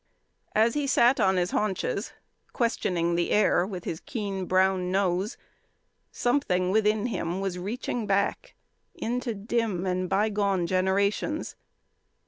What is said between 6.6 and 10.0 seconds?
within him was reaching back into dim